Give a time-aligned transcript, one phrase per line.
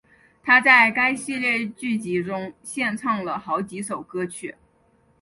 [0.41, 4.55] 她在该系列剧集中献唱了好几首歌曲。